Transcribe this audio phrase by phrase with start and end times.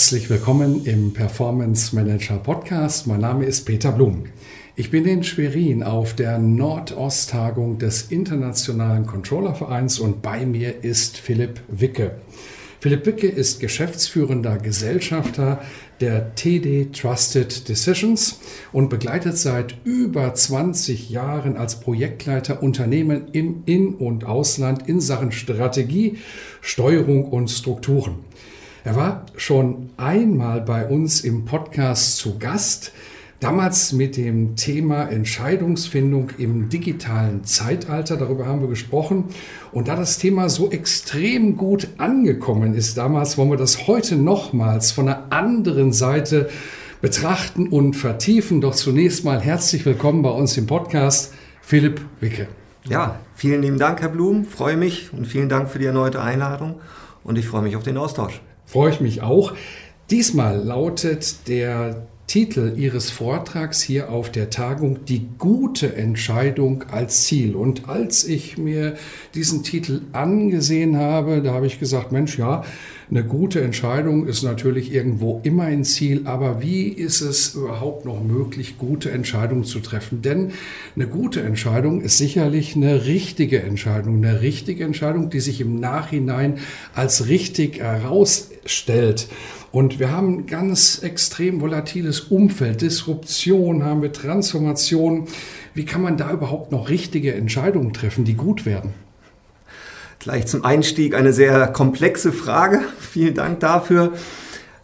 [0.00, 3.06] Herzlich willkommen im Performance Manager Podcast.
[3.06, 4.24] Mein Name ist Peter Blum.
[4.74, 11.60] Ich bin in Schwerin auf der Nordost-Tagung des Internationalen Controllervereins und bei mir ist Philipp
[11.68, 12.12] Wicke.
[12.80, 15.60] Philipp Wicke ist geschäftsführender Gesellschafter
[16.00, 18.40] der TD Trusted Decisions
[18.72, 25.30] und begleitet seit über 20 Jahren als Projektleiter Unternehmen im In- und Ausland in Sachen
[25.30, 26.16] Strategie,
[26.62, 28.29] Steuerung und Strukturen.
[28.82, 32.92] Er war schon einmal bei uns im Podcast zu Gast,
[33.38, 38.16] damals mit dem Thema Entscheidungsfindung im digitalen Zeitalter.
[38.16, 39.24] Darüber haben wir gesprochen.
[39.72, 44.92] Und da das Thema so extrem gut angekommen ist damals, wollen wir das heute nochmals
[44.92, 46.48] von einer anderen Seite
[47.02, 48.62] betrachten und vertiefen.
[48.62, 52.48] Doch zunächst mal herzlich willkommen bei uns im Podcast, Philipp Wicke.
[52.88, 54.46] Ja, vielen lieben Dank, Herr Blum.
[54.46, 56.80] Freue mich und vielen Dank für die erneute Einladung.
[57.24, 58.40] Und ich freue mich auf den Austausch.
[58.70, 59.52] Freue ich mich auch.
[60.10, 67.56] Diesmal lautet der Titel Ihres Vortrags hier auf der Tagung Die gute Entscheidung als Ziel.
[67.56, 68.94] Und als ich mir
[69.34, 72.62] diesen Titel angesehen habe, da habe ich gesagt, Mensch, ja,
[73.10, 78.22] eine gute Entscheidung ist natürlich irgendwo immer ein Ziel, aber wie ist es überhaupt noch
[78.22, 80.22] möglich, gute Entscheidungen zu treffen?
[80.22, 80.52] Denn
[80.94, 86.58] eine gute Entscheidung ist sicherlich eine richtige Entscheidung, eine richtige Entscheidung, die sich im Nachhinein
[86.94, 89.26] als richtig herausstellt.
[89.72, 95.28] Und wir haben ein ganz extrem volatiles Umfeld, Disruption, haben wir Transformation.
[95.74, 98.94] Wie kann man da überhaupt noch richtige Entscheidungen treffen, die gut werden?
[100.18, 102.82] Gleich zum Einstieg eine sehr komplexe Frage.
[102.98, 104.12] Vielen Dank dafür.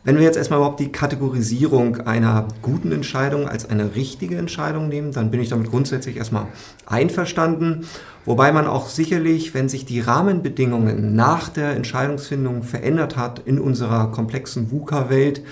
[0.05, 5.11] Wenn wir jetzt erstmal überhaupt die Kategorisierung einer guten Entscheidung als eine richtige Entscheidung nehmen,
[5.11, 6.47] dann bin ich damit grundsätzlich erstmal
[6.87, 7.89] einverstanden.
[8.27, 14.11] Wobei man auch sicherlich, wenn sich die Rahmenbedingungen nach der Entscheidungsfindung verändert hat in unserer
[14.11, 15.43] komplexen VUCA-Welt,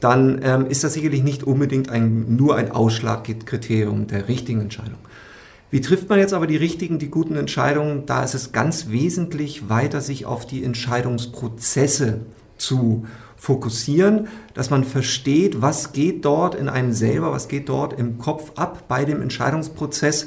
[0.00, 4.98] dann ähm, ist das sicherlich nicht unbedingt ein, nur ein Ausschlagkriterium der richtigen Entscheidung.
[5.70, 8.04] Wie trifft man jetzt aber die richtigen, die guten Entscheidungen?
[8.06, 12.20] Da ist es ganz wesentlich, weiter sich auf die Entscheidungsprozesse
[12.56, 13.06] zu
[13.36, 18.52] fokussieren, dass man versteht, was geht dort in einem selber, was geht dort im Kopf
[18.56, 20.26] ab bei dem Entscheidungsprozess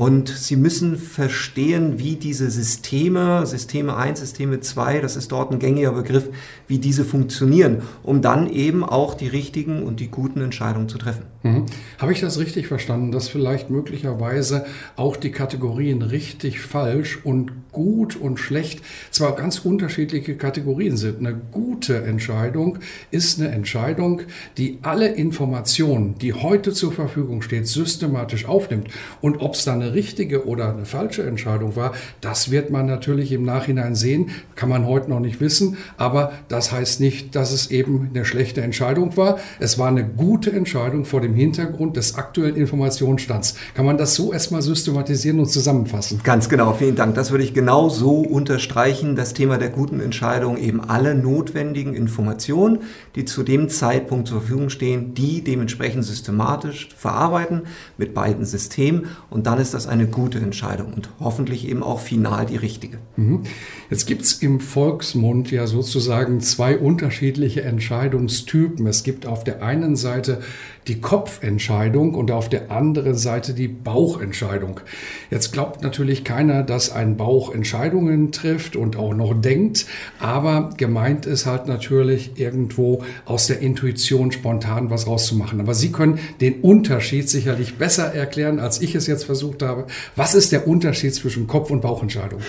[0.00, 5.58] und Sie müssen verstehen, wie diese Systeme, Systeme 1, Systeme 2, das ist dort ein
[5.58, 6.30] gängiger Begriff,
[6.66, 11.24] wie diese funktionieren, um dann eben auch die richtigen und die guten Entscheidungen zu treffen.
[11.42, 11.66] Mhm.
[11.98, 14.64] Habe ich das richtig verstanden, dass vielleicht möglicherweise
[14.96, 18.80] auch die Kategorien richtig, falsch und gut und schlecht
[19.10, 21.18] zwar ganz unterschiedliche Kategorien sind?
[21.18, 22.78] Eine gute Entscheidung
[23.10, 24.22] ist eine Entscheidung,
[24.56, 28.88] die alle Informationen, die heute zur Verfügung steht, systematisch aufnimmt.
[29.20, 33.32] Und ob es dann eine richtige oder eine falsche Entscheidung war, das wird man natürlich
[33.32, 37.70] im Nachhinein sehen, kann man heute noch nicht wissen, aber das heißt nicht, dass es
[37.70, 39.38] eben eine schlechte Entscheidung war.
[39.58, 43.56] Es war eine gute Entscheidung vor dem Hintergrund des aktuellen Informationsstands.
[43.74, 46.20] Kann man das so erstmal systematisieren und zusammenfassen?
[46.22, 47.14] Ganz genau, vielen Dank.
[47.14, 49.16] Das würde ich genau so unterstreichen.
[49.16, 52.80] Das Thema der guten Entscheidung, eben alle notwendigen Informationen,
[53.14, 57.62] die zu dem Zeitpunkt zur Verfügung stehen, die dementsprechend systematisch verarbeiten
[57.96, 62.00] mit beiden Systemen und dann ist ist das eine gute Entscheidung und hoffentlich eben auch
[62.00, 62.98] final die richtige.
[63.14, 63.44] Mhm.
[63.90, 68.86] Jetzt gibt es im Volksmund ja sozusagen zwei unterschiedliche Entscheidungstypen.
[68.86, 70.42] Es gibt auf der einen Seite
[70.86, 74.80] die Kopfentscheidung und auf der anderen Seite die Bauchentscheidung.
[75.28, 79.86] Jetzt glaubt natürlich keiner, dass ein Bauch Entscheidungen trifft und auch noch denkt,
[80.20, 85.60] aber gemeint ist halt natürlich irgendwo aus der Intuition spontan was rauszumachen.
[85.60, 89.86] Aber Sie können den Unterschied sicherlich besser erklären, als ich es jetzt versucht habe.
[90.14, 92.40] Was ist der Unterschied zwischen Kopf- und Bauchentscheidung?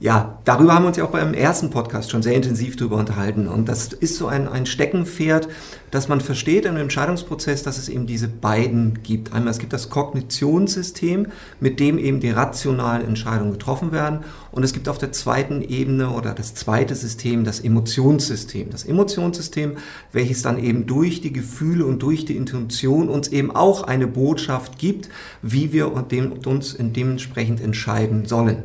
[0.00, 3.46] Ja, darüber haben wir uns ja auch beim ersten Podcast schon sehr intensiv darüber unterhalten.
[3.46, 5.48] Und das ist so ein, ein Steckenpferd,
[5.92, 9.32] dass man versteht im Entscheidungsprozess, dass es eben diese beiden gibt.
[9.32, 11.28] Einmal es gibt das Kognitionssystem,
[11.60, 14.24] mit dem eben die rationalen Entscheidungen getroffen werden.
[14.50, 18.70] Und es gibt auf der zweiten Ebene oder das zweite System das Emotionssystem.
[18.70, 19.76] Das Emotionssystem,
[20.10, 24.76] welches dann eben durch die Gefühle und durch die Intuition uns eben auch eine Botschaft
[24.76, 25.08] gibt,
[25.40, 28.64] wie wir uns dementsprechend entscheiden sollen.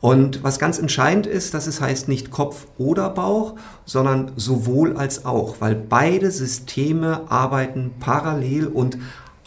[0.00, 5.24] Und was ganz entscheidend ist, dass es heißt nicht Kopf oder Bauch, sondern sowohl als
[5.24, 8.98] auch, weil beide Systeme arbeiten parallel und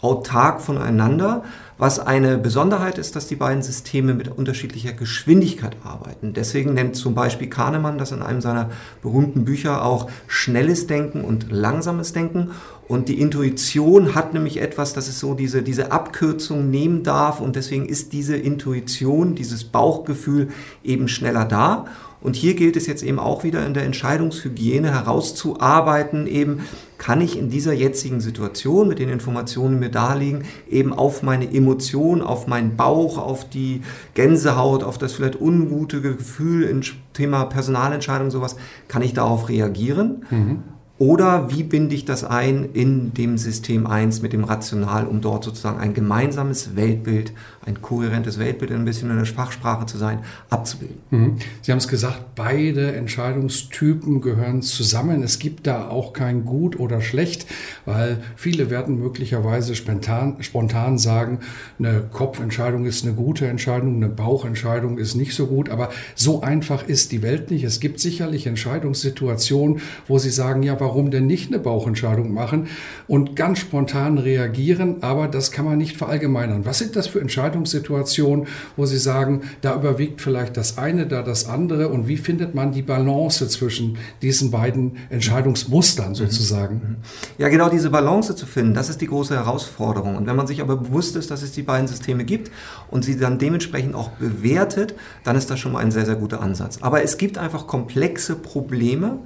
[0.02, 1.42] autark voneinander.
[1.78, 6.32] Was eine Besonderheit ist, dass die beiden Systeme mit unterschiedlicher Geschwindigkeit arbeiten.
[6.32, 8.70] Deswegen nennt zum Beispiel Kahnemann das in einem seiner
[9.00, 12.50] berühmten Bücher auch schnelles Denken und langsames Denken.
[12.86, 17.40] Und die Intuition hat nämlich etwas, dass es so diese, diese Abkürzung nehmen darf.
[17.40, 20.50] Und deswegen ist diese Intuition, dieses Bauchgefühl
[20.84, 21.86] eben schneller da.
[22.22, 26.60] Und hier gilt es jetzt eben auch wieder in der Entscheidungshygiene herauszuarbeiten, eben
[26.98, 31.24] kann ich in dieser jetzigen Situation mit den Informationen, die mir da liegen, eben auf
[31.24, 33.82] meine Emotionen, auf meinen Bauch, auf die
[34.14, 36.82] Gänsehaut, auf das vielleicht ungute Gefühl im
[37.12, 40.24] Thema Personalentscheidung, sowas, kann ich darauf reagieren?
[40.30, 40.62] Mhm.
[41.02, 45.42] Oder wie binde ich das ein in dem System 1 mit dem Rational, um dort
[45.42, 47.32] sozusagen ein gemeinsames Weltbild,
[47.66, 50.98] ein kohärentes Weltbild, ein bisschen in der Fachsprache zu sein, abzubilden?
[51.10, 51.38] Mhm.
[51.60, 55.24] Sie haben es gesagt, beide Entscheidungstypen gehören zusammen.
[55.24, 57.46] Es gibt da auch kein Gut oder Schlecht,
[57.84, 61.40] weil viele werden möglicherweise spontan, spontan sagen,
[61.80, 65.68] eine Kopfentscheidung ist eine gute Entscheidung, eine Bauchentscheidung ist nicht so gut.
[65.68, 67.64] Aber so einfach ist die Welt nicht.
[67.64, 72.66] Es gibt sicherlich Entscheidungssituationen, wo Sie sagen, ja, warum warum denn nicht eine Bauchentscheidung machen
[73.08, 76.66] und ganz spontan reagieren, aber das kann man nicht verallgemeinern.
[76.66, 78.46] Was sind das für Entscheidungssituationen,
[78.76, 82.72] wo Sie sagen, da überwiegt vielleicht das eine, da das andere und wie findet man
[82.72, 86.14] die Balance zwischen diesen beiden Entscheidungsmustern mhm.
[86.14, 86.74] sozusagen?
[86.74, 86.96] Mhm.
[87.38, 90.16] Ja, genau diese Balance zu finden, das ist die große Herausforderung.
[90.16, 92.50] Und wenn man sich aber bewusst ist, dass es die beiden Systeme gibt
[92.90, 94.94] und sie dann dementsprechend auch bewertet,
[95.24, 96.80] dann ist das schon mal ein sehr, sehr guter Ansatz.
[96.82, 99.20] Aber es gibt einfach komplexe Probleme,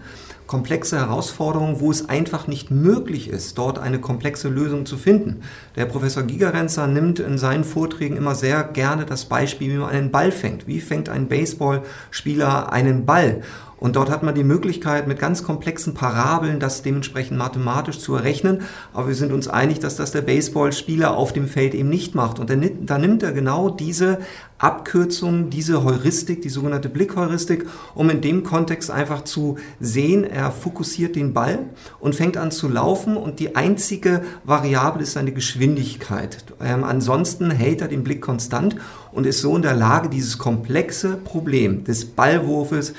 [0.46, 5.42] komplexe Herausforderungen, wo es einfach nicht möglich ist, dort eine komplexe Lösung zu finden.
[5.74, 10.10] Der Professor Gigerenzer nimmt in seinen Vorträgen immer sehr gerne das Beispiel, wie man einen
[10.10, 10.66] Ball fängt.
[10.66, 13.42] Wie fängt ein Baseballspieler einen Ball?
[13.78, 18.62] Und dort hat man die Möglichkeit, mit ganz komplexen Parabeln das dementsprechend mathematisch zu errechnen.
[18.94, 22.38] Aber wir sind uns einig, dass das der Baseballspieler auf dem Feld eben nicht macht.
[22.38, 24.18] Und da nimmt er genau diese
[24.58, 31.14] Abkürzung, diese Heuristik, die sogenannte Blickheuristik, um in dem Kontext einfach zu sehen, er fokussiert
[31.14, 31.58] den Ball
[32.00, 36.44] und fängt an zu laufen und die einzige Variable ist seine Geschwindigkeit.
[36.62, 38.76] Ähm, ansonsten hält er den Blick konstant
[39.12, 42.94] und ist so in der Lage, dieses komplexe Problem des Ballwurfes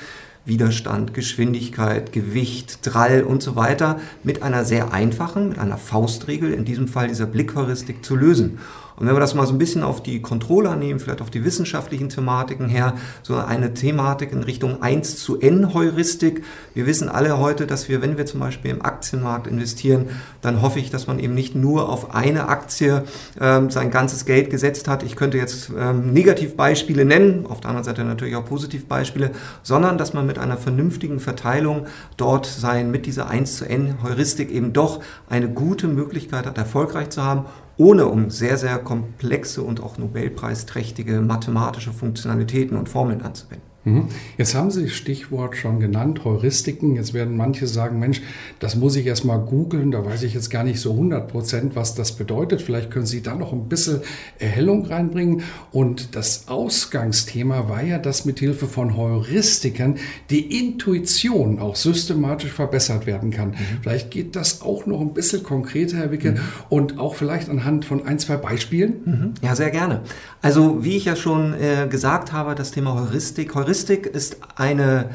[0.48, 6.64] Widerstand, Geschwindigkeit, Gewicht, Drall und so weiter mit einer sehr einfachen, mit einer Faustregel, in
[6.64, 8.58] diesem Fall dieser Blickheuristik, zu lösen.
[8.98, 11.44] Und wenn wir das mal so ein bisschen auf die Controller nehmen, vielleicht auf die
[11.44, 16.42] wissenschaftlichen Thematiken her, so eine Thematik in Richtung 1 zu N Heuristik.
[16.74, 20.06] Wir wissen alle heute, dass wir, wenn wir zum Beispiel im Aktienmarkt investieren,
[20.40, 23.04] dann hoffe ich, dass man eben nicht nur auf eine Aktie
[23.40, 25.04] ähm, sein ganzes Geld gesetzt hat.
[25.04, 29.30] Ich könnte jetzt ähm, Negativbeispiele nennen, auf der anderen Seite natürlich auch Positivbeispiele,
[29.62, 31.86] sondern dass man mit einer vernünftigen Verteilung
[32.16, 37.10] dort sein, mit dieser 1 zu N Heuristik eben doch eine gute Möglichkeit hat, erfolgreich
[37.10, 37.44] zu haben
[37.78, 43.67] ohne um sehr, sehr komplexe und auch Nobelpreisträchtige mathematische Funktionalitäten und Formeln anzuwenden.
[43.84, 44.08] Mhm.
[44.36, 46.96] Jetzt haben Sie das Stichwort schon genannt, Heuristiken.
[46.96, 48.20] Jetzt werden manche sagen, Mensch,
[48.58, 51.76] das muss ich erst mal googeln, da weiß ich jetzt gar nicht so 100 Prozent,
[51.76, 52.62] was das bedeutet.
[52.62, 54.00] Vielleicht können Sie da noch ein bisschen
[54.38, 55.42] Erhellung reinbringen.
[55.72, 59.96] Und das Ausgangsthema war ja, dass mit Hilfe von Heuristiken
[60.30, 63.50] die Intuition auch systematisch verbessert werden kann.
[63.50, 63.56] Mhm.
[63.82, 66.38] Vielleicht geht das auch noch ein bisschen konkreter, Herr Wicke, mhm.
[66.68, 68.94] und auch vielleicht anhand von ein, zwei Beispielen.
[69.04, 69.34] Mhm.
[69.42, 70.02] Ja, sehr gerne.
[70.42, 75.10] Also, wie ich ja schon äh, gesagt habe, das Thema Heuristik, Heuristik Heuristik ist eine,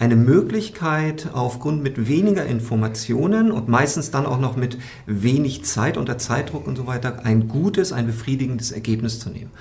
[0.00, 6.18] eine Möglichkeit, aufgrund mit weniger Informationen und meistens dann auch noch mit wenig Zeit unter
[6.18, 9.52] Zeitdruck und so weiter ein gutes, ein befriedigendes Ergebnis zu nehmen.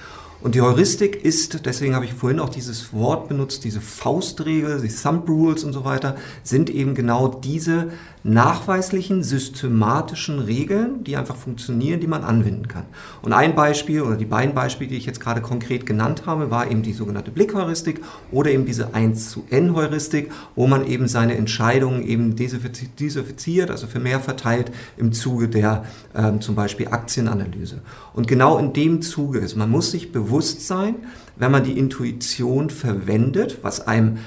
[0.42, 4.90] Und die Heuristik ist, deswegen habe ich vorhin auch dieses Wort benutzt, diese Faustregel, die
[4.90, 7.90] Thumb Rules und so weiter, sind eben genau diese
[8.24, 12.86] nachweislichen, systematischen Regeln, die einfach funktionieren, die man anwenden kann.
[13.22, 16.72] Und ein Beispiel oder die beiden Beispiele, die ich jetzt gerade konkret genannt habe, war
[16.72, 18.01] eben die sogenannte Blickheuristik
[18.32, 23.88] oder eben diese 1 zu N Heuristik, wo man eben seine Entscheidungen eben desertifiziert, also
[23.88, 25.84] für mehr verteilt im Zuge der
[26.15, 27.82] ähm, zum Beispiel Aktienanalyse.
[28.13, 30.96] Und genau in dem Zuge ist, man muss sich bewusst sein,
[31.36, 34.20] wenn man die Intuition verwendet, was einem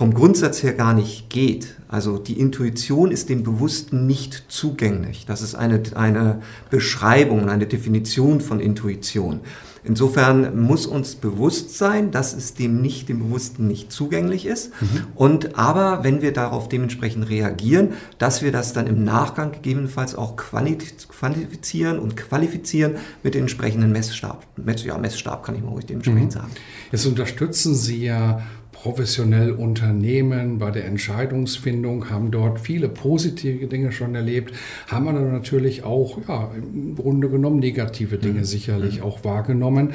[0.00, 1.74] vom Grundsatz her gar nicht geht.
[1.86, 5.26] Also die Intuition ist dem Bewussten nicht zugänglich.
[5.26, 6.40] Das ist eine, eine
[6.70, 9.40] Beschreibung, eine Definition von Intuition.
[9.84, 14.72] Insofern muss uns bewusst sein, dass es dem nicht, dem Bewussten nicht zugänglich ist.
[14.80, 14.86] Mhm.
[15.14, 20.36] Und aber, wenn wir darauf dementsprechend reagieren, dass wir das dann im Nachgang gegebenenfalls auch
[20.36, 24.46] quantifizieren und qualifizieren mit dem entsprechenden Messstab.
[24.82, 26.30] Ja, Messstab kann ich mal ruhig dementsprechend mhm.
[26.30, 26.50] sagen.
[26.90, 28.40] Jetzt unterstützen Sie ja
[28.82, 34.54] professionell Unternehmen bei der Entscheidungsfindung, haben dort viele positive Dinge schon erlebt,
[34.88, 38.44] haben aber natürlich auch ja, im Grunde genommen negative Dinge mhm.
[38.44, 39.04] sicherlich mhm.
[39.04, 39.90] auch wahrgenommen.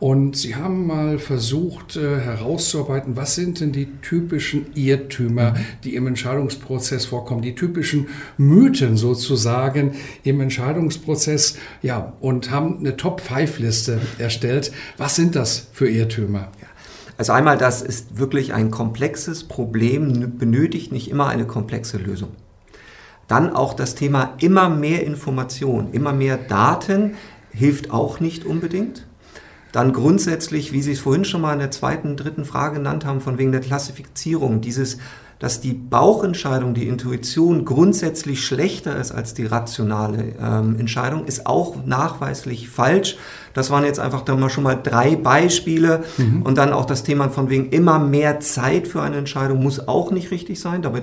[0.00, 5.56] Und Sie haben mal versucht äh, herauszuarbeiten, was sind denn die typischen Irrtümer, mhm.
[5.84, 9.92] die im Entscheidungsprozess vorkommen, die typischen Mythen sozusagen
[10.24, 14.72] im Entscheidungsprozess, ja, und haben eine Top-5-Liste erstellt.
[14.98, 16.52] Was sind das für Irrtümer?
[17.18, 22.30] Also einmal, das ist wirklich ein komplexes Problem, benötigt nicht immer eine komplexe Lösung.
[23.28, 27.14] Dann auch das Thema immer mehr Information, immer mehr Daten
[27.50, 29.06] hilft auch nicht unbedingt.
[29.72, 33.20] Dann grundsätzlich, wie Sie es vorhin schon mal in der zweiten, dritten Frage genannt haben,
[33.20, 34.98] von wegen der Klassifizierung, dieses
[35.38, 41.84] dass die Bauchentscheidung, die Intuition grundsätzlich schlechter ist als die rationale ähm, Entscheidung, ist auch
[41.84, 43.18] nachweislich falsch.
[43.56, 46.04] Das waren jetzt einfach dann mal schon mal drei Beispiele.
[46.18, 46.42] Mhm.
[46.42, 50.10] Und dann auch das Thema von wegen immer mehr Zeit für eine Entscheidung muss auch
[50.10, 50.82] nicht richtig sein.
[50.82, 51.00] Dabei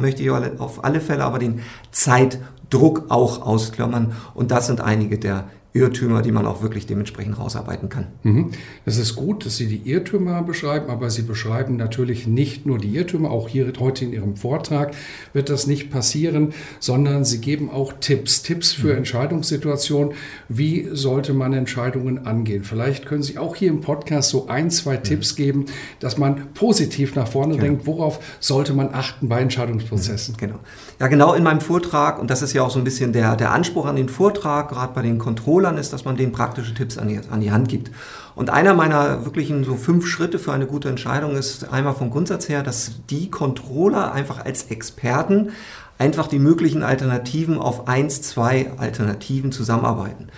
[0.00, 4.12] möchte ich auf alle Fälle aber den Zeitdruck auch ausklammern.
[4.32, 8.08] Und das sind einige der Irrtümer, die man auch wirklich dementsprechend rausarbeiten kann.
[8.24, 8.50] Mhm.
[8.84, 12.96] Es ist gut, dass Sie die Irrtümer beschreiben, aber Sie beschreiben natürlich nicht nur die
[12.96, 14.94] Irrtümer, auch hier heute in Ihrem Vortrag
[15.32, 18.98] wird das nicht passieren, sondern Sie geben auch Tipps, Tipps für mhm.
[18.98, 20.14] Entscheidungssituationen.
[20.48, 22.64] Wie sollte man Entscheidungen angehen?
[22.64, 25.04] Vielleicht können Sie auch hier im Podcast so ein, zwei mhm.
[25.04, 25.66] Tipps geben,
[26.00, 27.64] dass man positiv nach vorne genau.
[27.64, 27.86] denkt.
[27.86, 30.34] Worauf sollte man achten bei Entscheidungsprozessen?
[30.34, 30.38] Mhm.
[30.38, 30.58] Genau.
[31.00, 33.52] Ja, genau in meinem Vortrag, und das ist ja auch so ein bisschen der, der
[33.52, 37.08] Anspruch an den Vortrag, gerade bei den Controllern ist, dass man denen praktische Tipps an
[37.08, 37.90] die, an die Hand gibt.
[38.34, 42.50] Und einer meiner wirklichen so fünf Schritte für eine gute Entscheidung ist einmal vom Grundsatz
[42.50, 45.52] her, dass die Controller einfach als Experten
[45.96, 50.28] einfach die möglichen Alternativen auf eins, zwei Alternativen zusammenarbeiten.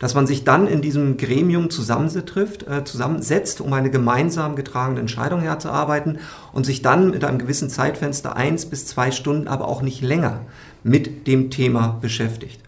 [0.00, 5.40] Dass man sich dann in diesem Gremium zusammentrifft, äh, zusammensetzt, um eine gemeinsam getragene Entscheidung
[5.40, 6.18] herzuarbeiten
[6.52, 10.40] und sich dann mit einem gewissen Zeitfenster eins bis zwei Stunden, aber auch nicht länger
[10.82, 12.60] mit dem Thema beschäftigt.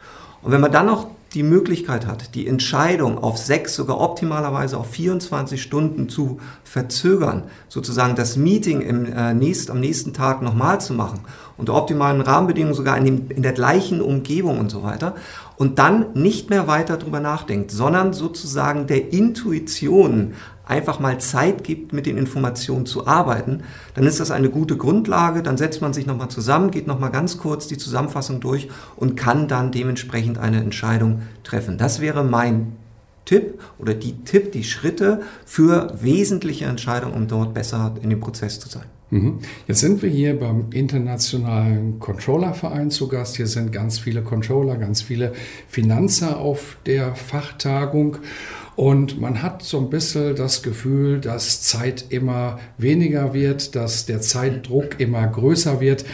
[0.42, 4.90] Und wenn man dann noch die Möglichkeit hat, die Entscheidung auf sechs, sogar optimalerweise auf
[4.90, 10.92] 24 Stunden zu verzögern, sozusagen das Meeting im, äh, nächst, am nächsten Tag nochmal zu
[10.92, 11.20] machen,
[11.56, 15.14] unter optimalen Rahmenbedingungen sogar in, dem, in der gleichen Umgebung und so weiter,
[15.62, 20.35] und dann nicht mehr weiter darüber nachdenkt, sondern sozusagen der Intuition
[20.66, 23.62] einfach mal Zeit gibt, mit den Informationen zu arbeiten,
[23.95, 25.40] dann ist das eine gute Grundlage.
[25.40, 29.47] Dann setzt man sich nochmal zusammen, geht nochmal ganz kurz die Zusammenfassung durch und kann
[29.47, 31.78] dann dementsprechend eine Entscheidung treffen.
[31.78, 32.73] Das wäre mein
[33.25, 38.59] Tipp oder die Tipp, die Schritte für wesentliche Entscheidungen, um dort besser in dem Prozess
[38.59, 38.87] zu sein.
[39.12, 39.40] Mhm.
[39.69, 43.37] Jetzt sind wir hier beim Internationalen Controllerverein zu Gast.
[43.37, 45.35] Hier sind ganz viele Controller, ganz viele
[45.69, 48.16] Finanzer auf der Fachtagung.
[48.75, 54.23] Und man hat so ein bisschen das Gefühl, dass Zeit immer weniger wird, dass der
[54.23, 56.07] Zeitdruck immer größer wird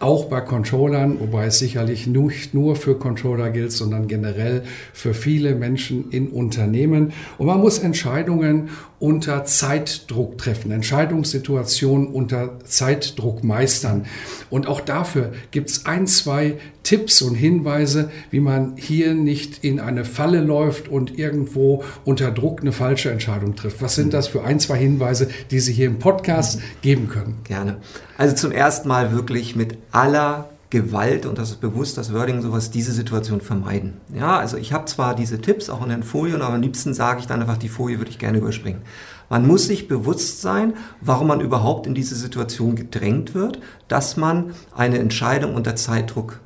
[0.00, 4.62] auch bei Controllern, wobei es sicherlich nicht nur für Controller gilt, sondern generell
[4.92, 7.12] für viele Menschen in Unternehmen.
[7.36, 8.68] Und man muss Entscheidungen
[9.00, 14.06] unter Zeitdruck treffen, Entscheidungssituationen unter Zeitdruck meistern.
[14.50, 19.78] Und auch dafür gibt es ein, zwei Tipps und Hinweise, wie man hier nicht in
[19.78, 23.82] eine Falle läuft und irgendwo unter Druck eine falsche Entscheidung trifft.
[23.82, 27.38] Was sind das für ein, zwei Hinweise, die Sie hier im Podcast geben können?
[27.44, 27.76] Gerne.
[28.16, 32.70] Also zum ersten Mal wirklich mit aller Gewalt, und das ist bewusst das Wording, sowas,
[32.70, 33.94] diese Situation vermeiden.
[34.12, 37.20] Ja, also ich habe zwar diese Tipps auch in den Folien, aber am liebsten sage
[37.20, 38.82] ich dann einfach, die Folie würde ich gerne überspringen.
[39.30, 44.54] Man muss sich bewusst sein, warum man überhaupt in diese Situation gedrängt wird, dass man
[44.74, 46.40] eine Entscheidung unter Zeitdruck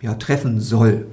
[0.00, 1.06] ja, treffen soll.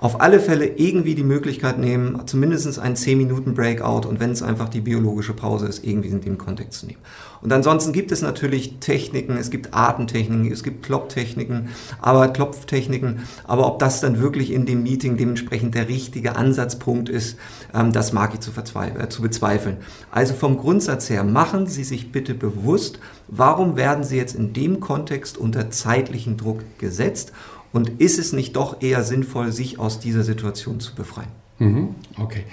[0.00, 4.42] Auf alle Fälle irgendwie die Möglichkeit nehmen, zumindest einen 10 Minuten Breakout und wenn es
[4.42, 7.00] einfach die biologische Pause ist, irgendwie in dem Kontext zu nehmen.
[7.40, 11.68] Und ansonsten gibt es natürlich Techniken, es gibt Artentechniken, es gibt Klopftechniken,
[12.00, 17.36] aber Klopftechniken, aber ob das dann wirklich in dem Meeting dementsprechend der richtige Ansatzpunkt ist,
[17.74, 19.78] ähm, das mag ich zu, äh, zu bezweifeln.
[20.10, 24.80] Also vom Grundsatz her, machen Sie sich bitte bewusst, warum werden Sie jetzt in dem
[24.80, 27.32] Kontext unter zeitlichen Druck gesetzt
[27.72, 31.28] und ist es nicht doch eher sinnvoll, sich aus dieser Situation zu befreien?
[31.58, 32.44] Mhm, okay.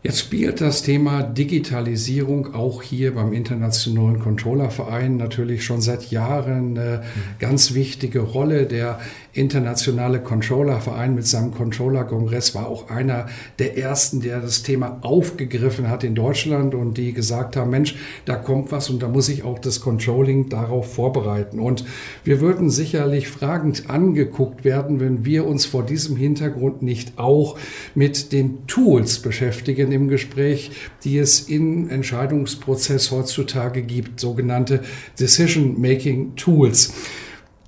[0.00, 7.02] Jetzt spielt das Thema Digitalisierung auch hier beim Internationalen Controllerverein natürlich schon seit Jahren eine
[7.40, 8.66] ganz wichtige Rolle.
[8.66, 9.00] Der
[9.32, 13.26] Internationale Controllerverein mit seinem Controller-Kongress war auch einer
[13.58, 18.36] der ersten, der das Thema aufgegriffen hat in Deutschland und die gesagt haben, Mensch, da
[18.36, 21.60] kommt was und da muss ich auch das Controlling darauf vorbereiten.
[21.60, 21.84] Und
[22.24, 27.58] wir würden sicherlich fragend angeguckt werden, wenn wir uns vor diesem Hintergrund nicht auch
[27.94, 30.70] mit den Tools beschäftigen im Gespräch,
[31.04, 34.82] die es im Entscheidungsprozess heutzutage gibt, sogenannte
[35.18, 36.94] Decision-Making Tools.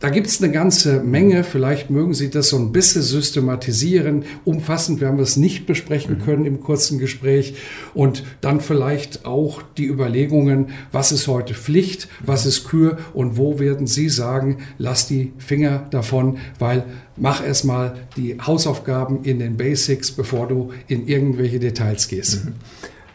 [0.01, 1.45] Da gibt es eine ganze Menge.
[1.45, 4.25] Vielleicht mögen Sie das so ein bisschen systematisieren.
[4.47, 6.25] Umfassend werden wir es nicht besprechen mhm.
[6.25, 7.55] können im kurzen Gespräch.
[7.93, 13.59] Und dann vielleicht auch die Überlegungen, was ist heute Pflicht, was ist Kür und wo
[13.59, 16.85] werden Sie sagen, lass die Finger davon, weil
[17.19, 22.47] mach erstmal die Hausaufgaben in den Basics, bevor du in irgendwelche Details gehst.
[22.47, 22.55] Mhm.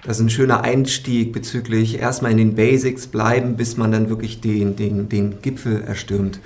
[0.03, 4.39] Das ist ein schöner Einstieg bezüglich erstmal in den Basics bleiben, bis man dann wirklich
[4.39, 6.39] den, den, den Gipfel erstürmt.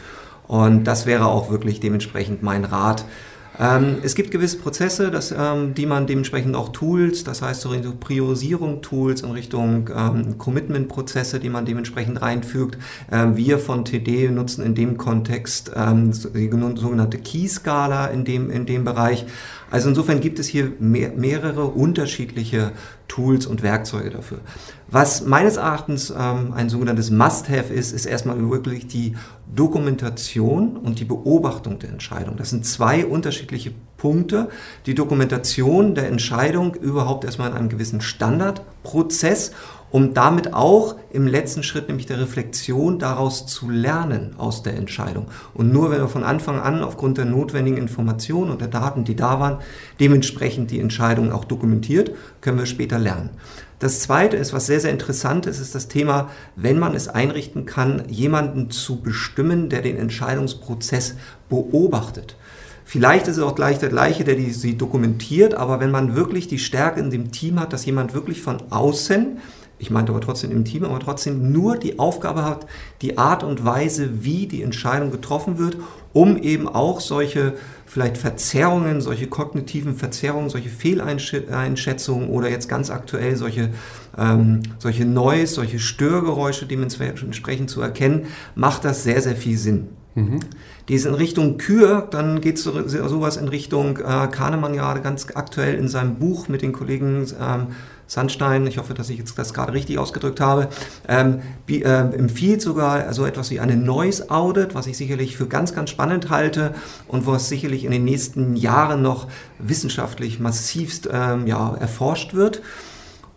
[0.50, 3.06] Und das wäre auch wirklich dementsprechend mein Rat.
[3.60, 7.70] Ähm, es gibt gewisse Prozesse, das, ähm, die man dementsprechend auch Tools, das heißt so
[7.70, 12.80] Richtung Priorisierung Tools, in Richtung ähm, Commitment-Prozesse, die man dementsprechend reinfügt.
[13.12, 18.66] Ähm, wir von TD nutzen in dem Kontext ähm, die sogenannte Key-Skala in dem, in
[18.66, 19.26] dem Bereich.
[19.72, 22.72] Also insofern gibt es hier mehr, mehrere unterschiedliche
[23.08, 24.40] Tools und Werkzeuge dafür.
[24.88, 29.16] Was meines Erachtens ähm, ein sogenanntes Must-Have ist, ist erstmal wirklich die
[29.54, 32.38] Dokumentation und die Beobachtung der Entscheidung.
[32.38, 34.50] Das sind zwei unterschiedliche Punkte.
[34.88, 39.52] Die Dokumentation der Entscheidung überhaupt erstmal in einem gewissen Standardprozess
[39.92, 45.28] um damit auch im letzten Schritt, nämlich der Reflexion, daraus zu lernen aus der Entscheidung.
[45.54, 49.16] Und nur wenn wir von Anfang an aufgrund der notwendigen Informationen und der Daten, die
[49.16, 49.58] da waren,
[50.00, 53.32] dementsprechend die Entscheidung auch dokumentiert, können wir später lernen.
[53.80, 57.66] Das Zweite ist, was sehr, sehr interessant ist, ist das Thema, wenn man es einrichten
[57.66, 61.16] kann, jemanden zu bestimmen, der den Entscheidungsprozess
[61.48, 62.36] beobachtet.
[62.92, 66.48] Vielleicht ist es auch gleich der gleiche, der die, sie dokumentiert, aber wenn man wirklich
[66.48, 69.38] die Stärke in dem Team hat, dass jemand wirklich von außen
[69.82, 72.68] ich meinte aber trotzdem im Team, aber trotzdem nur die Aufgabe hat,
[73.02, 75.78] die Art und Weise, wie die Entscheidung getroffen wird,
[76.12, 77.54] um eben auch solche
[77.86, 83.70] vielleicht Verzerrungen, solche kognitiven Verzerrungen, solche Fehleinschätzungen oder jetzt ganz aktuell solche,
[84.18, 88.26] ähm, solche Noise, solche Störgeräusche dementsprechend zu erkennen,
[88.56, 89.88] macht das sehr, sehr viel Sinn.
[90.16, 90.40] Mhm.
[90.88, 95.28] Die ist in Richtung Kür, dann geht so, sowas in Richtung äh, Kahnemann gerade ganz
[95.34, 97.68] aktuell in seinem Buch mit den Kollegen ähm,
[98.10, 100.70] Sandstein, ich hoffe, dass ich jetzt das gerade richtig ausgedrückt habe,
[101.08, 105.76] ähm, äh, empfiehlt sogar so etwas wie eine Noise Audit, was ich sicherlich für ganz,
[105.76, 106.74] ganz spannend halte
[107.08, 109.28] und was sicherlich in den nächsten Jahren noch
[109.60, 112.64] wissenschaftlich massivst ähm, ja, erforscht wird.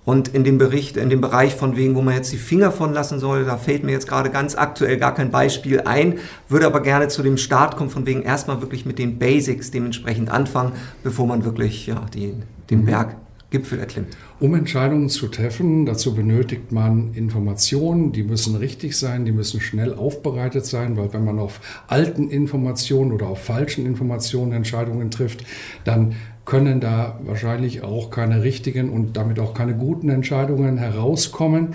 [0.05, 2.93] Und in dem Bericht, in dem Bereich von wegen, wo man jetzt die Finger von
[2.93, 6.81] lassen soll, da fällt mir jetzt gerade ganz aktuell gar kein Beispiel ein, würde aber
[6.81, 10.73] gerne zu dem Start kommen, von wegen erstmal wirklich mit den Basics dementsprechend anfangen,
[11.05, 12.35] bevor man wirklich ja, die,
[12.69, 12.87] den mhm.
[12.87, 13.17] Berg
[13.53, 14.17] Gipfel erklimmt.
[14.41, 19.95] Um Entscheidungen zu treffen, dazu benötigt man Informationen, die müssen richtig sein, die müssen schnell
[19.95, 25.45] aufbereitet sein, weil wenn man auf alten Informationen oder auf falschen Informationen Entscheidungen trifft,
[25.85, 31.75] dann können da wahrscheinlich auch keine richtigen und damit auch keine guten Entscheidungen herauskommen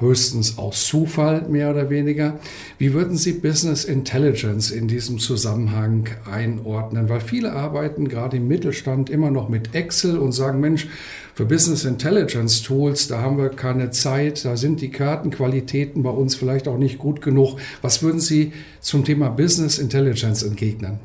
[0.00, 2.38] höchstens aus Zufall mehr oder weniger.
[2.78, 7.08] Wie würden Sie Business Intelligence in diesem Zusammenhang einordnen?
[7.08, 10.88] Weil viele arbeiten gerade im Mittelstand immer noch mit Excel und sagen, Mensch,
[11.34, 16.34] für Business Intelligence Tools, da haben wir keine Zeit, da sind die Kartenqualitäten bei uns
[16.34, 17.58] vielleicht auch nicht gut genug.
[17.82, 20.98] Was würden Sie zum Thema Business Intelligence entgegnen?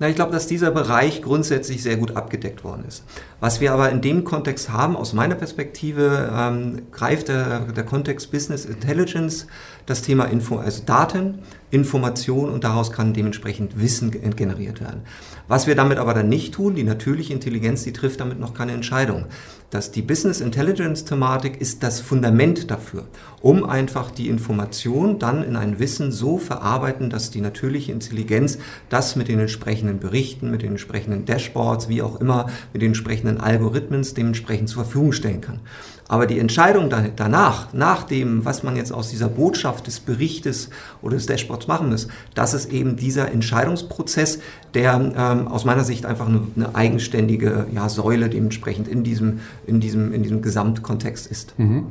[0.00, 3.04] Na, ich glaube, dass dieser Bereich grundsätzlich sehr gut abgedeckt worden ist.
[3.38, 8.32] Was wir aber in dem Kontext haben, aus meiner Perspektive, ähm, greift der, der Kontext
[8.32, 9.46] Business Intelligence
[9.86, 11.40] das Thema Info, also Daten,
[11.70, 15.02] Information und daraus kann dementsprechend Wissen generiert werden.
[15.46, 18.72] Was wir damit aber dann nicht tun, die natürliche Intelligenz, die trifft damit noch keine
[18.72, 19.26] Entscheidung.
[19.70, 23.06] Dass die Business Intelligence Thematik ist das Fundament dafür,
[23.40, 29.14] um einfach die Information dann in ein Wissen so verarbeiten, dass die natürliche Intelligenz das
[29.14, 34.04] mit den entsprechenden Berichten, mit den entsprechenden Dashboards, wie auch immer, mit den entsprechenden Algorithmen
[34.16, 35.60] dementsprechend zur Verfügung stellen kann.
[36.10, 40.68] Aber die Entscheidung danach, nach dem, was man jetzt aus dieser Botschaft des Berichtes
[41.02, 44.40] oder des Dashboards machen muss, das ist eben dieser Entscheidungsprozess,
[44.74, 49.78] der ähm, aus meiner Sicht einfach eine, eine eigenständige ja, Säule dementsprechend in diesem, in
[49.78, 51.56] diesem, in diesem Gesamtkontext ist.
[51.60, 51.86] Mhm.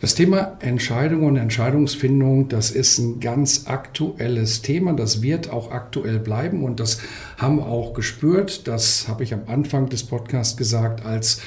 [0.00, 4.94] Das Thema Entscheidung und Entscheidungsfindung, das ist ein ganz aktuelles Thema.
[4.94, 6.98] Das wird auch aktuell bleiben und das
[7.38, 8.66] haben auch gespürt.
[8.66, 11.40] Das habe ich am Anfang des Podcasts gesagt, als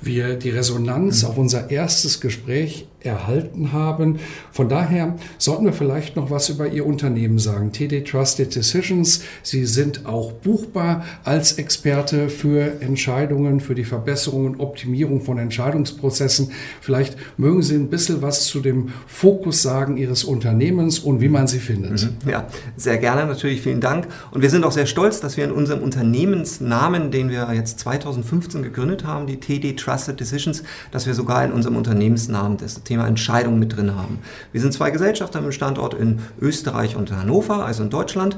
[0.00, 4.18] wir die Resonanz auf unser erstes Gespräch erhalten haben.
[4.50, 7.72] Von daher sollten wir vielleicht noch was über Ihr Unternehmen sagen.
[7.72, 9.22] TD Trusted Decisions.
[9.42, 16.50] Sie sind auch buchbar als Experte für Entscheidungen, für die Verbesserung und Optimierung von Entscheidungsprozessen.
[16.80, 21.46] Vielleicht mögen Sie ein bisschen was zu dem Fokus sagen Ihres Unternehmens und wie man
[21.46, 22.02] sie findet.
[22.24, 22.30] Mhm.
[22.30, 23.62] Ja, sehr gerne natürlich.
[23.62, 24.08] Vielen Dank.
[24.32, 28.62] Und wir sind auch sehr stolz, dass wir in unserem Unternehmensnamen, den wir jetzt 2015
[28.62, 33.58] gegründet haben, die TD Trusted Decisions, dass wir sogar in unserem Unternehmensnamen das Thema Entscheidung
[33.58, 34.18] mit drin haben.
[34.52, 38.36] Wir sind zwei Gesellschafter mit Standort in Österreich und Hannover, also in Deutschland.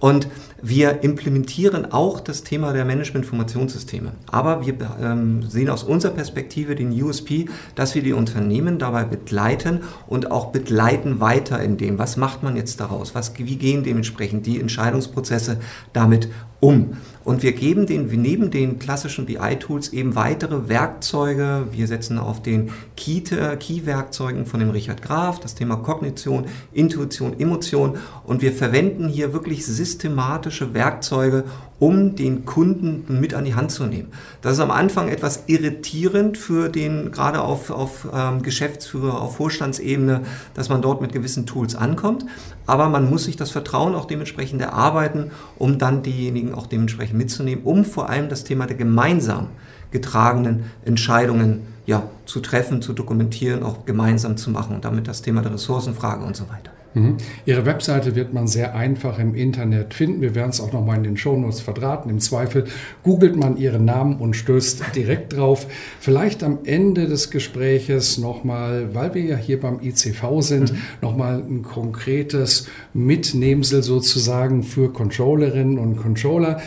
[0.00, 0.28] Und
[0.62, 4.12] wir implementieren auch das Thema der Management-Informationssysteme.
[4.30, 9.80] Aber wir ähm, sehen aus unserer Perspektive den USP, dass wir die Unternehmen dabei begleiten
[10.06, 14.46] und auch begleiten weiter in dem, was macht man jetzt daraus, was, wie gehen dementsprechend
[14.46, 15.58] die Entscheidungsprozesse
[15.92, 16.96] damit um.
[17.22, 21.66] Und wir geben den, neben den klassischen BI-Tools eben weitere Werkzeuge.
[21.70, 27.98] Wir setzen auf den Key-Werkzeugen von dem Richard Graf, das Thema Kognition, Intuition, Emotion.
[28.24, 31.44] Und wir verwenden hier wirklich systematische Werkzeuge,
[31.80, 34.08] um den Kunden mit an die Hand zu nehmen.
[34.42, 40.20] Das ist am Anfang etwas irritierend für den, gerade auf, auf ähm, Geschäftsführer, auf Vorstandsebene,
[40.54, 42.26] dass man dort mit gewissen Tools ankommt.
[42.66, 47.64] Aber man muss sich das Vertrauen auch dementsprechend erarbeiten, um dann diejenigen auch dementsprechend mitzunehmen,
[47.64, 49.48] um vor allem das Thema der gemeinsam
[49.90, 55.42] getragenen Entscheidungen ja, zu treffen, zu dokumentieren, auch gemeinsam zu machen und damit das Thema
[55.42, 56.70] der Ressourcenfrage und so weiter.
[56.94, 57.18] Mhm.
[57.46, 60.20] Ihre Webseite wird man sehr einfach im Internet finden.
[60.20, 62.10] Wir werden es auch nochmal in den Shownotes verdrahten.
[62.10, 62.64] Im Zweifel
[63.02, 65.66] googelt man Ihren Namen und stößt direkt drauf.
[66.00, 70.78] Vielleicht am Ende des Gespräches nochmal, weil wir ja hier beim ICV sind, mhm.
[71.00, 76.60] nochmal ein konkretes Mitnehmsel sozusagen für Controllerinnen und Controller,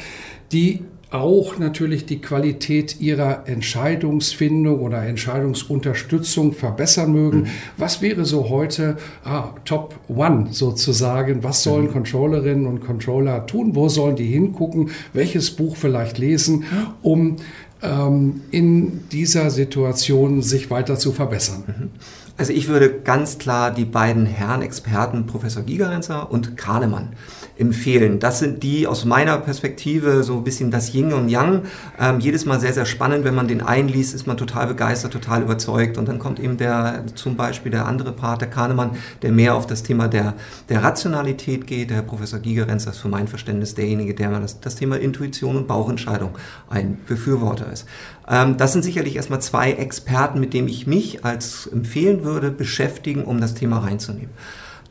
[0.51, 7.41] die auch natürlich die Qualität ihrer Entscheidungsfindung oder Entscheidungsunterstützung verbessern mögen.
[7.41, 7.47] Mhm.
[7.77, 11.43] Was wäre so heute ah, Top One sozusagen?
[11.43, 11.91] Was sollen mhm.
[11.91, 13.75] Controllerinnen und Controller tun?
[13.75, 14.89] Wo sollen die hingucken?
[15.13, 16.65] Welches Buch vielleicht lesen,
[17.03, 17.35] um
[17.83, 21.63] ähm, in dieser Situation sich weiter zu verbessern?
[21.67, 21.89] Mhm.
[22.37, 27.09] Also ich würde ganz klar die beiden Herren Experten, Professor Gigerenzer und Kahnemann,
[27.57, 28.19] empfehlen.
[28.19, 31.63] Das sind die aus meiner Perspektive so ein bisschen das Yin und Yang.
[31.99, 33.25] Ähm, jedes Mal sehr, sehr spannend.
[33.25, 35.97] Wenn man den einliest, ist man total begeistert, total überzeugt.
[35.97, 39.67] Und dann kommt eben der, zum Beispiel der andere Part, der Kahnemann, der mehr auf
[39.67, 40.33] das Thema der,
[40.69, 41.91] der Rationalität geht.
[41.91, 45.67] Der Herr Professor Gigerenz ist für mein Verständnis derjenige, der das, das Thema Intuition und
[45.67, 46.31] Bauchentscheidung
[46.69, 47.85] ein Befürworter ist.
[48.27, 53.23] Ähm, das sind sicherlich erstmal zwei Experten, mit denen ich mich als empfehlen würde, beschäftigen,
[53.25, 54.31] um das Thema reinzunehmen.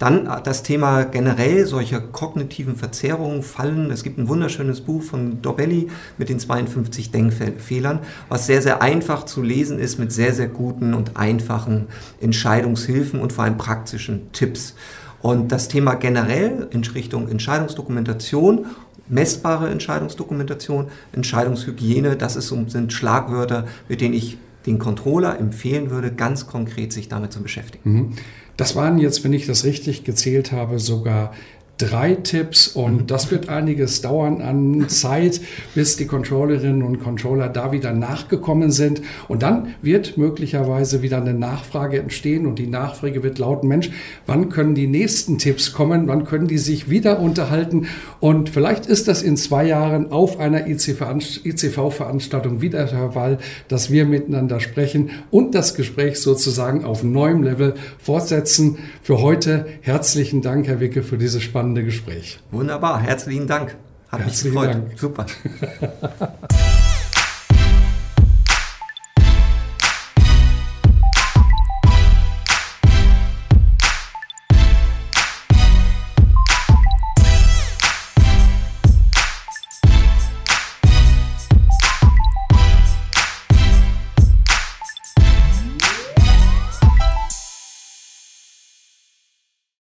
[0.03, 3.93] Dann äh, das Thema generell solcher kognitiven Verzerrungen, Fallen.
[3.93, 9.25] Es gibt ein wunderschönes Buch von Dobelli mit den 52 Denkfehlern, was sehr, sehr einfach
[9.25, 11.87] zu lesen ist mit sehr, sehr guten und einfachen
[12.21, 14.75] Entscheidungshilfen und vor allem praktischen Tipps.
[15.21, 18.67] Und das Thema generell in Richtung Entscheidungsdokumentation
[19.09, 26.47] messbare Entscheidungsdokumentation, Entscheidungshygiene, das ist, sind Schlagwörter, mit denen ich den Controller empfehlen würde, ganz
[26.47, 27.93] konkret sich damit zu beschäftigen.
[27.93, 28.13] Mhm.
[28.57, 31.33] Das waren jetzt, wenn ich das richtig gezählt habe, sogar
[31.79, 35.41] drei Tipps und das wird einiges dauern an Zeit,
[35.75, 39.03] bis die Controllerinnen und Controller da wieder nachgekommen sind.
[39.27, 43.91] Und dann wird möglicherweise wieder eine Nachfrage entstehen und die Nachfrage wird lauten, Mensch,
[44.27, 46.07] wann können die nächsten Tipps kommen?
[46.07, 47.87] Wann können die sich wieder unterhalten?
[48.21, 54.05] Und vielleicht ist das in zwei Jahren auf einer ICV-Veranstaltung wieder der Fall, dass wir
[54.05, 58.79] miteinander sprechen und das Gespräch sozusagen auf neuem Level fortsetzen.
[59.03, 62.41] Für heute herzlichen Dank, Herr Wicke, für diese spannende spannende Gespräch.
[62.51, 63.77] Wunderbar, herzlichen Dank.
[64.11, 64.75] Hat herzlichen mich gefreut.
[64.75, 64.99] Dank.
[64.99, 65.27] Super.